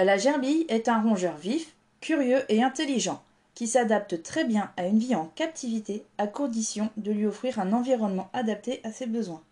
La 0.00 0.16
gerbille 0.16 0.64
est 0.68 0.88
un 0.88 1.02
rongeur 1.02 1.36
vif, 1.36 1.74
curieux 2.00 2.44
et 2.48 2.62
intelligent, 2.62 3.20
qui 3.54 3.66
s'adapte 3.66 4.22
très 4.22 4.44
bien 4.44 4.70
à 4.76 4.86
une 4.86 5.00
vie 5.00 5.16
en 5.16 5.26
captivité 5.34 6.04
à 6.18 6.28
condition 6.28 6.90
de 6.96 7.10
lui 7.10 7.26
offrir 7.26 7.58
un 7.58 7.72
environnement 7.72 8.30
adapté 8.32 8.80
à 8.84 8.92
ses 8.92 9.06
besoins. 9.06 9.42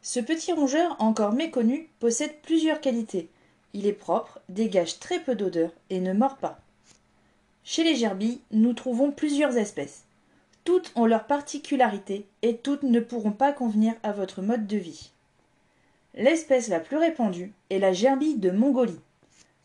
Ce 0.00 0.20
petit 0.20 0.52
rongeur 0.52 0.94
encore 1.00 1.32
méconnu 1.32 1.88
possède 1.98 2.40
plusieurs 2.42 2.80
qualités. 2.80 3.28
Il 3.74 3.86
est 3.86 3.92
propre, 3.92 4.38
dégage 4.48 5.00
très 5.00 5.18
peu 5.18 5.34
d'odeur 5.34 5.72
et 5.90 5.98
ne 5.98 6.12
mord 6.12 6.36
pas. 6.36 6.60
Chez 7.64 7.82
les 7.82 7.96
gerbilles, 7.96 8.40
nous 8.52 8.74
trouvons 8.74 9.10
plusieurs 9.10 9.56
espèces. 9.56 10.04
Toutes 10.62 10.92
ont 10.94 11.06
leurs 11.06 11.26
particularités 11.26 12.24
et 12.42 12.56
toutes 12.56 12.84
ne 12.84 13.00
pourront 13.00 13.32
pas 13.32 13.52
convenir 13.52 13.94
à 14.04 14.12
votre 14.12 14.42
mode 14.42 14.68
de 14.68 14.76
vie. 14.76 15.10
L'espèce 16.14 16.68
la 16.68 16.78
plus 16.78 16.98
répandue 16.98 17.52
est 17.70 17.80
la 17.80 17.92
gerbille 17.92 18.38
de 18.38 18.52
Mongolie. 18.52 19.00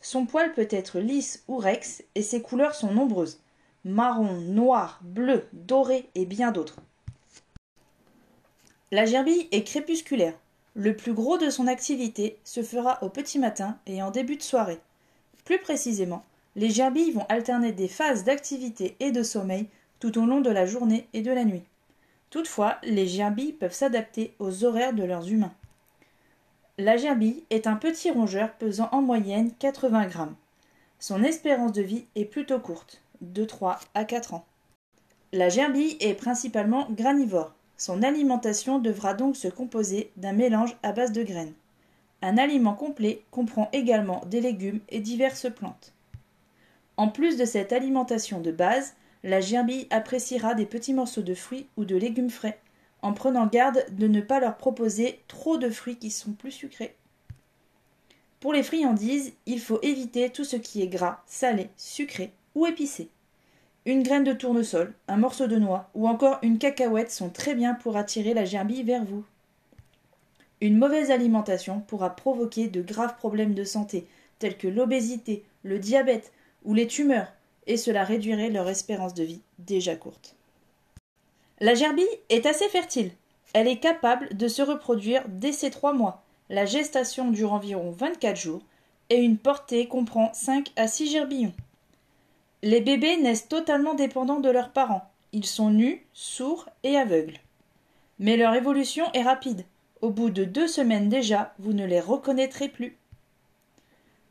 Son 0.00 0.26
poil 0.26 0.52
peut 0.52 0.68
être 0.70 1.00
lisse 1.00 1.44
ou 1.48 1.56
rex 1.56 2.02
et 2.14 2.22
ses 2.22 2.42
couleurs 2.42 2.74
sont 2.74 2.92
nombreuses 2.92 3.38
marron, 3.84 4.40
noir, 4.40 5.00
bleu, 5.02 5.46
doré 5.52 6.08
et 6.14 6.26
bien 6.26 6.52
d'autres. 6.52 6.80
La 8.90 9.06
gerbille 9.06 9.48
est 9.52 9.64
crépusculaire. 9.64 10.34
Le 10.74 10.96
plus 10.96 11.12
gros 11.12 11.38
de 11.38 11.50
son 11.50 11.66
activité 11.66 12.38
se 12.44 12.62
fera 12.62 13.02
au 13.02 13.08
petit 13.08 13.38
matin 13.38 13.78
et 13.86 14.02
en 14.02 14.10
début 14.10 14.36
de 14.36 14.42
soirée. 14.42 14.80
Plus 15.44 15.58
précisément, 15.58 16.24
les 16.56 16.70
gerbilles 16.70 17.12
vont 17.12 17.26
alterner 17.28 17.72
des 17.72 17.88
phases 17.88 18.24
d'activité 18.24 18.96
et 19.00 19.10
de 19.10 19.22
sommeil 19.22 19.66
tout 20.00 20.18
au 20.18 20.26
long 20.26 20.40
de 20.40 20.50
la 20.50 20.66
journée 20.66 21.08
et 21.12 21.22
de 21.22 21.32
la 21.32 21.44
nuit. 21.44 21.64
Toutefois, 22.30 22.78
les 22.82 23.06
gerbilles 23.06 23.52
peuvent 23.52 23.72
s'adapter 23.72 24.34
aux 24.38 24.64
horaires 24.64 24.92
de 24.92 25.02
leurs 25.02 25.28
humains. 25.30 25.54
La 26.80 26.96
gerbille 26.96 27.42
est 27.50 27.66
un 27.66 27.74
petit 27.74 28.08
rongeur 28.08 28.52
pesant 28.52 28.88
en 28.92 29.02
moyenne 29.02 29.50
80 29.58 30.06
grammes. 30.06 30.36
Son 31.00 31.24
espérance 31.24 31.72
de 31.72 31.82
vie 31.82 32.04
est 32.14 32.24
plutôt 32.24 32.60
courte, 32.60 33.02
de 33.20 33.44
3 33.44 33.80
à 33.94 34.04
4 34.04 34.34
ans. 34.34 34.46
La 35.32 35.48
gerbille 35.48 35.96
est 35.98 36.14
principalement 36.14 36.86
granivore. 36.92 37.52
Son 37.76 38.04
alimentation 38.04 38.78
devra 38.78 39.14
donc 39.14 39.34
se 39.34 39.48
composer 39.48 40.12
d'un 40.16 40.32
mélange 40.32 40.76
à 40.84 40.92
base 40.92 41.10
de 41.10 41.24
graines. 41.24 41.54
Un 42.22 42.38
aliment 42.38 42.74
complet 42.74 43.22
comprend 43.32 43.68
également 43.72 44.22
des 44.26 44.40
légumes 44.40 44.80
et 44.88 45.00
diverses 45.00 45.50
plantes. 45.52 45.92
En 46.96 47.08
plus 47.08 47.36
de 47.36 47.44
cette 47.44 47.72
alimentation 47.72 48.40
de 48.40 48.52
base, 48.52 48.94
la 49.24 49.40
gerbille 49.40 49.88
appréciera 49.90 50.54
des 50.54 50.66
petits 50.66 50.94
morceaux 50.94 51.22
de 51.22 51.34
fruits 51.34 51.66
ou 51.76 51.84
de 51.84 51.96
légumes 51.96 52.30
frais, 52.30 52.60
en 53.02 53.12
prenant 53.12 53.46
garde 53.46 53.84
de 53.90 54.08
ne 54.08 54.20
pas 54.20 54.40
leur 54.40 54.56
proposer 54.56 55.20
trop 55.28 55.56
de 55.56 55.70
fruits 55.70 55.96
qui 55.96 56.10
sont 56.10 56.32
plus 56.32 56.50
sucrés. 56.50 56.96
Pour 58.40 58.52
les 58.52 58.62
friandises, 58.62 59.32
il 59.46 59.60
faut 59.60 59.80
éviter 59.82 60.30
tout 60.30 60.44
ce 60.44 60.56
qui 60.56 60.82
est 60.82 60.88
gras, 60.88 61.22
salé, 61.26 61.70
sucré 61.76 62.32
ou 62.54 62.66
épicé. 62.66 63.08
Une 63.84 64.02
graine 64.02 64.24
de 64.24 64.32
tournesol, 64.32 64.94
un 65.08 65.16
morceau 65.16 65.46
de 65.46 65.56
noix 65.56 65.90
ou 65.94 66.08
encore 66.08 66.38
une 66.42 66.58
cacahuète 66.58 67.10
sont 67.10 67.30
très 67.30 67.54
bien 67.54 67.74
pour 67.74 67.96
attirer 67.96 68.34
la 68.34 68.44
gerbille 68.44 68.82
vers 68.82 69.04
vous. 69.04 69.24
Une 70.60 70.76
mauvaise 70.76 71.10
alimentation 71.10 71.80
pourra 71.80 72.14
provoquer 72.14 72.68
de 72.68 72.82
graves 72.82 73.16
problèmes 73.16 73.54
de 73.54 73.64
santé, 73.64 74.06
tels 74.38 74.56
que 74.56 74.68
l'obésité, 74.68 75.44
le 75.62 75.78
diabète 75.78 76.32
ou 76.64 76.74
les 76.74 76.86
tumeurs, 76.86 77.32
et 77.66 77.76
cela 77.76 78.04
réduirait 78.04 78.50
leur 78.50 78.68
espérance 78.68 79.14
de 79.14 79.22
vie 79.22 79.42
déjà 79.58 79.94
courte. 79.94 80.37
La 81.60 81.74
gerbille 81.74 82.06
est 82.28 82.46
assez 82.46 82.68
fertile. 82.68 83.10
Elle 83.52 83.66
est 83.66 83.80
capable 83.80 84.36
de 84.36 84.46
se 84.46 84.62
reproduire 84.62 85.24
dès 85.28 85.52
ses 85.52 85.70
trois 85.70 85.92
mois. 85.92 86.22
La 86.50 86.66
gestation 86.66 87.30
dure 87.30 87.52
environ 87.52 87.90
24 87.90 88.36
jours 88.36 88.62
et 89.10 89.16
une 89.16 89.38
portée 89.38 89.88
comprend 89.88 90.32
5 90.34 90.70
à 90.76 90.86
6 90.86 91.10
gerbillons. 91.10 91.54
Les 92.62 92.80
bébés 92.80 93.16
naissent 93.16 93.48
totalement 93.48 93.94
dépendants 93.94 94.40
de 94.40 94.50
leurs 94.50 94.70
parents. 94.70 95.10
Ils 95.32 95.46
sont 95.46 95.70
nus, 95.70 96.06
sourds 96.12 96.68
et 96.84 96.96
aveugles. 96.96 97.38
Mais 98.18 98.36
leur 98.36 98.54
évolution 98.54 99.04
est 99.12 99.22
rapide. 99.22 99.64
Au 100.00 100.10
bout 100.10 100.30
de 100.30 100.44
deux 100.44 100.68
semaines 100.68 101.08
déjà, 101.08 101.54
vous 101.58 101.72
ne 101.72 101.84
les 101.84 102.00
reconnaîtrez 102.00 102.68
plus. 102.68 102.96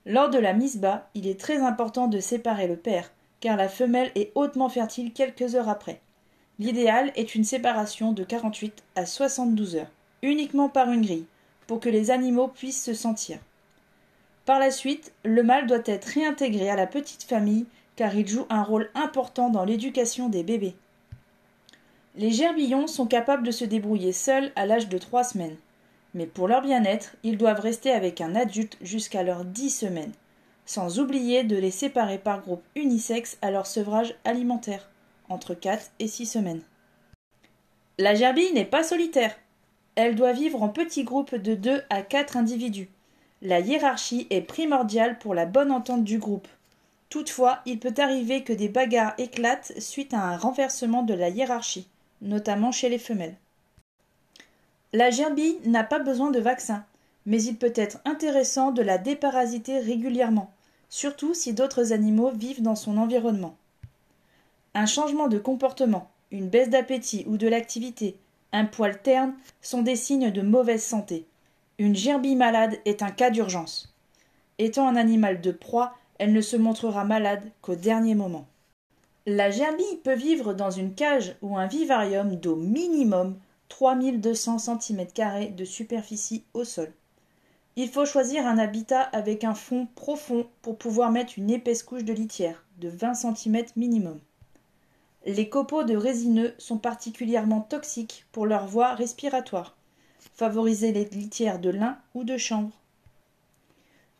Lors 0.06 0.30
de 0.30 0.38
la 0.38 0.54
mise 0.54 0.78
bas, 0.78 1.10
il 1.14 1.28
est 1.28 1.40
très 1.40 1.58
important 1.58 2.08
de 2.08 2.22
séparer 2.22 2.68
le 2.68 2.78
père, 2.78 3.12
car 3.42 3.58
la 3.58 3.68
femelle 3.68 4.12
est 4.16 4.32
hautement 4.36 4.70
fertile 4.70 5.12
quelques 5.12 5.56
heures 5.56 5.68
après. 5.68 6.00
L'idéal 6.60 7.12
est 7.16 7.36
une 7.36 7.44
séparation 7.44 8.14
de 8.14 8.24
48 8.24 8.84
à 8.96 9.06
72 9.06 9.76
heures, 9.76 9.92
uniquement 10.24 10.70
par 10.70 10.92
une 10.92 11.04
grille, 11.04 11.28
pour 11.68 11.80
que 11.80 11.90
les 11.90 12.10
animaux 12.10 12.48
puissent 12.48 12.84
se 12.84 12.96
sentir. 12.96 13.38
Par 14.46 14.58
la 14.58 14.72
suite, 14.72 15.14
le 15.24 15.44
mâle 15.44 15.68
doit 15.68 15.84
être 15.86 16.06
réintégré 16.06 16.70
à 16.70 16.76
la 16.76 16.88
petite 16.88 17.24
famille 17.24 17.68
car 17.96 18.16
il 18.16 18.28
joue 18.28 18.46
un 18.50 18.64
rôle 18.64 18.90
important 18.96 19.50
dans 19.50 19.66
l'éducation 19.66 20.30
des 20.30 20.44
bébés. 20.44 20.76
Les 22.16 22.32
gerbillons 22.32 22.88
sont 22.88 23.06
capables 23.06 23.46
de 23.46 23.52
se 23.52 23.66
débrouiller 23.66 24.14
seuls 24.14 24.52
à 24.56 24.66
l'âge 24.66 24.90
de 24.90 24.98
trois 24.98 25.24
semaines. 25.24 25.58
Mais 26.16 26.26
pour 26.26 26.48
leur 26.48 26.62
bien-être, 26.62 27.16
ils 27.22 27.38
doivent 27.38 27.60
rester 27.60 27.92
avec 27.92 28.22
un 28.22 28.36
adulte 28.36 28.78
jusqu'à 28.82 29.22
leurs 29.22 29.46
dix 29.46 29.70
semaines, 29.70 30.14
sans 30.66 31.00
oublier 31.00 31.44
de 31.44 31.56
les 31.56 31.70
séparer 31.70 32.18
par 32.18 32.42
groupe 32.42 32.64
unisexe 32.76 33.38
à 33.44 33.52
leur 33.52 33.68
sevrage 33.68 34.16
alimentaire 34.26 34.90
entre 35.30 35.54
4 35.54 35.92
et 36.00 36.08
6 36.08 36.26
semaines. 36.26 36.62
La 37.98 38.16
gerbille 38.16 38.54
n'est 38.54 38.66
pas 38.66 38.84
solitaire. 38.84 39.36
Elle 39.96 40.16
doit 40.16 40.34
vivre 40.34 40.62
en 40.62 40.70
petits 40.70 41.04
groupes 41.04 41.36
de 41.36 41.56
2 41.56 41.82
à 41.90 42.02
4 42.02 42.38
individus. 42.38 42.90
La 43.42 43.60
hiérarchie 43.60 44.28
est 44.30 44.42
primordiale 44.42 45.18
pour 45.20 45.34
la 45.34 45.46
bonne 45.46 45.72
entente 45.72 46.04
du 46.04 46.20
groupe. 46.20 46.48
Toutefois, 47.10 47.60
il 47.66 47.80
peut 47.80 47.94
arriver 47.98 48.44
que 48.44 48.54
des 48.54 48.70
bagarres 48.70 49.14
éclatent 49.18 49.74
suite 49.80 50.14
à 50.14 50.20
un 50.20 50.38
renversement 50.38 51.04
de 51.04 51.14
la 51.14 51.30
hiérarchie, 51.30 51.88
notamment 52.22 52.72
chez 52.72 52.90
les 52.90 53.00
femelles. 53.00 53.36
La 54.94 55.10
gerbille 55.10 55.58
n'a 55.66 55.84
pas 55.84 56.00
besoin 56.00 56.32
de 56.32 56.40
vaccin, 56.40 56.86
mais 57.26 57.42
il 57.44 57.58
peut 57.58 57.74
être 57.76 58.00
intéressant 58.06 58.72
de 58.72 58.82
la 58.82 58.98
déparasiter 58.98 59.80
régulièrement, 59.80 60.52
surtout 60.90 61.34
si 61.34 61.54
d'autres 61.54 61.94
animaux 61.94 62.32
vivent 62.32 62.62
dans 62.62 62.76
son 62.76 62.98
environnement. 62.98 63.56
Un 64.80 64.86
changement 64.86 65.28
de 65.28 65.40
comportement, 65.40 66.12
une 66.30 66.50
baisse 66.50 66.70
d'appétit 66.70 67.26
ou 67.28 67.38
de 67.38 67.48
l'activité, 67.48 68.20
un 68.52 68.66
poil 68.66 69.02
terne 69.02 69.34
sont 69.60 69.82
des 69.82 69.96
signes 69.96 70.30
de 70.30 70.44
mauvaise 70.44 70.84
santé. 70.84 71.26
Une 71.80 71.96
gerbille 71.96 72.36
malade 72.36 72.78
est 72.86 73.02
un 73.02 73.10
cas 73.10 73.32
d'urgence. 73.32 73.92
Étant 74.60 74.88
un 74.88 74.96
animal 74.96 75.42
de 75.42 75.52
proie, 75.52 75.98
elle 76.20 76.32
ne 76.32 76.42
se 76.42 76.56
montrera 76.56 77.06
malade 77.06 77.42
qu'au 77.64 77.74
dernier 77.74 78.14
moment. 78.14 78.46
La 79.26 79.50
gerbille 79.50 79.98
peut 80.04 80.14
vivre 80.14 80.54
dans 80.54 80.70
une 80.70 80.94
cage 80.94 81.36
ou 81.42 81.58
un 81.58 81.66
vivarium 81.66 82.36
d'au 82.36 82.56
minimum 82.56 83.36
3200 83.70 84.60
cm 84.60 85.08
de 85.56 85.66
superficie 85.66 86.44
au 86.54 86.64
sol. 86.64 86.94
Il 87.78 87.90
faut 87.90 88.06
choisir 88.06 88.46
un 88.46 88.60
habitat 88.60 89.02
avec 89.02 89.44
un 89.44 89.56
fond 89.56 89.88
profond 89.96 90.46
pour 90.62 90.78
pouvoir 90.78 91.10
mettre 91.10 91.34
une 91.40 91.50
épaisse 91.50 91.82
couche 91.82 92.04
de 92.06 92.14
litière 92.14 92.64
de 92.78 92.90
20 92.90 93.16
cm 93.16 93.66
minimum. 93.76 94.20
Les 95.28 95.50
copeaux 95.50 95.84
de 95.84 95.98
résineux 95.98 96.56
sont 96.58 96.78
particulièrement 96.78 97.60
toxiques 97.60 98.24
pour 98.32 98.46
leur 98.46 98.66
voie 98.66 98.94
respiratoire. 98.94 99.76
Favorisez 100.34 100.94
les 100.94 101.04
litières 101.04 101.60
de 101.60 101.70
lin 101.70 101.98
ou 102.16 102.24
de 102.24 102.38
chanvre. 102.38 102.72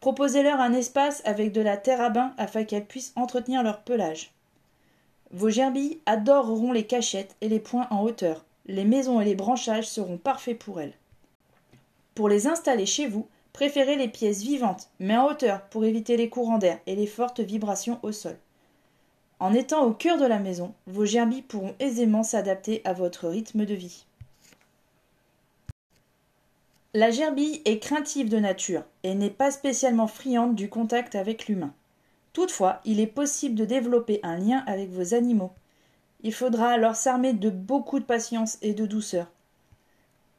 Proposez-leur 0.02 0.60
un 0.60 0.74
espace 0.74 1.22
avec 1.24 1.54
de 1.54 1.62
la 1.62 1.78
terre 1.78 2.02
à 2.02 2.10
bain 2.10 2.34
afin 2.38 2.66
qu'elles 2.66 2.86
puissent 2.86 3.14
entretenir 3.16 3.64
leur 3.64 3.84
pelage. 3.84 4.34
Vos 5.32 5.50
gerbilles 5.50 6.02
adoreront 6.06 6.74
les 6.74 6.86
cachettes 6.86 7.38
et 7.40 7.48
les 7.48 7.62
points 7.62 7.88
en 7.90 8.04
hauteur. 8.04 8.44
Les 8.66 8.84
maisons 8.84 9.22
et 9.22 9.26
les 9.26 9.36
branchages 9.36 9.88
seront 9.88 10.18
parfaits 10.18 10.60
pour 10.60 10.82
elles. 10.82 10.98
Pour 12.16 12.28
les 12.28 12.48
installer 12.48 12.86
chez 12.86 13.08
vous, 13.08 13.30
préférez 13.54 13.96
les 13.96 14.10
pièces 14.10 14.42
vivantes, 14.42 14.90
mais 15.00 15.16
en 15.16 15.28
hauteur 15.28 15.62
pour 15.70 15.86
éviter 15.86 16.18
les 16.18 16.28
courants 16.28 16.58
d'air 16.58 16.80
et 16.86 16.96
les 16.98 17.08
fortes 17.08 17.40
vibrations 17.40 17.98
au 18.04 18.12
sol. 18.12 18.38
En 19.40 19.54
étant 19.54 19.84
au 19.86 19.94
cœur 19.94 20.18
de 20.18 20.26
la 20.26 20.40
maison, 20.40 20.74
vos 20.88 21.06
gerbilles 21.06 21.44
pourront 21.44 21.76
aisément 21.80 22.24
s'adapter 22.24 22.82
à 22.86 22.94
votre 22.94 23.28
rythme 23.28 23.66
de 23.66 23.76
vie. 23.76 24.06
La 26.94 27.12
gerbille 27.12 27.62
est 27.66 27.78
craintive 27.78 28.30
de 28.30 28.40
nature 28.40 28.84
et 29.04 29.14
n'est 29.14 29.30
pas 29.30 29.52
spécialement 29.52 30.08
friande 30.08 30.56
du 30.56 30.70
contact 30.70 31.14
avec 31.14 31.48
l'humain. 31.48 31.74
Toutefois, 32.34 32.82
il 32.86 33.00
est 33.00 33.06
possible 33.08 33.56
de 33.56 33.66
développer 33.66 34.20
un 34.24 34.38
lien 34.38 34.64
avec 34.66 34.90
vos 34.90 35.14
animaux. 35.14 35.52
Il 36.24 36.34
faudra 36.34 36.70
alors 36.70 36.96
s'armer 36.96 37.34
de 37.34 37.52
beaucoup 37.52 38.00
de 38.00 38.06
patience 38.06 38.58
et 38.64 38.74
de 38.74 38.88
douceur. 38.88 39.28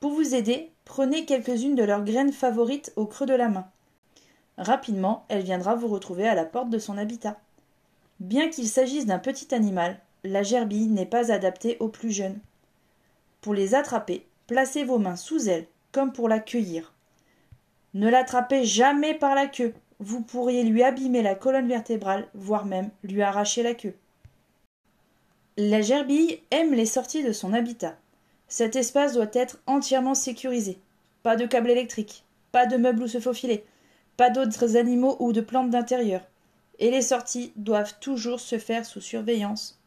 Pour 0.00 0.12
vous 0.12 0.35
aider, 0.35 0.71
prenez 0.85 1.25
quelques-unes 1.25 1.77
de 1.77 1.85
leurs 1.85 2.05
graines 2.05 2.33
favorites 2.33 2.93
au 2.97 3.06
creux 3.06 3.27
de 3.27 3.35
la 3.35 3.49
main. 3.49 3.69
Rapidement, 4.56 5.25
elle 5.29 5.43
viendra 5.43 5.77
vous 5.77 5.89
retrouver 5.89 6.27
à 6.27 6.35
la 6.35 6.45
porte 6.45 6.71
de 6.71 6.79
son 6.79 6.99
habitat. 6.99 7.37
Bien 8.20 8.49
qu'il 8.49 8.69
s'agisse 8.69 9.06
d'un 9.06 9.19
petit 9.19 9.55
animal, 9.55 10.00
la 10.25 10.43
gerbille 10.43 10.88
n'est 10.88 11.06
pas 11.06 11.31
adaptée 11.31 11.76
aux 11.79 11.88
plus 11.88 12.11
jeunes. 12.11 12.38
Pour 13.41 13.55
les 13.55 13.75
attraper, 13.75 14.26
placez 14.47 14.85
vos 14.85 14.99
mains 14.99 15.17
sous 15.17 15.49
elle, 15.49 15.67
comme 15.93 16.12
pour 16.12 16.29
la 16.29 16.41
cueillir. 16.41 16.93
Ne 17.94 18.09
l'attrapez 18.09 18.65
jamais 18.65 19.15
par 19.15 19.35
la 19.35 19.47
queue, 19.47 19.73
vous 20.00 20.20
pourriez 20.20 20.65
lui 20.65 20.82
abîmer 20.82 21.23
la 21.23 21.35
colonne 21.35 21.69
vertébrale, 21.69 22.29
voire 22.35 22.67
même 22.67 22.91
lui 23.03 23.23
arracher 23.23 23.62
la 23.62 23.75
queue. 23.75 23.94
La 25.56 25.81
gerbille 25.81 26.41
aime 26.50 26.75
les 26.75 26.87
sorties 26.87 27.25
de 27.25 27.32
son 27.32 27.53
habitat. 27.53 27.97
Cet 28.47 28.76
espace 28.76 29.14
doit 29.14 29.31
être 29.32 29.59
entièrement 29.67 30.14
sécurisé. 30.14 30.79
Pas 31.23 31.37
de 31.37 31.47
câbles 31.47 31.71
électriques, 31.71 32.25
pas 32.53 32.67
de 32.67 32.76
meubles 32.76 33.03
où 33.03 33.09
se 33.09 33.21
faufiler, 33.21 33.64
pas 34.17 34.31
d'autres 34.31 34.76
animaux 34.76 35.17
ou 35.19 35.32
de 35.32 35.41
plantes 35.41 35.71
d'intérieur. 35.71 36.23
Et 36.79 36.91
les 36.91 37.03
sorties 37.03 37.53
doivent 37.57 37.99
toujours 38.01 38.41
se 38.41 38.59
faire 38.59 38.87
sous 38.87 39.01
surveillance 39.01 39.78